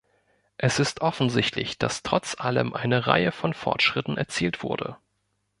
[0.57, 4.97] Es ist offensichtlich, dass trotz allem eine Reihe von Fortschritten erzielt wurde.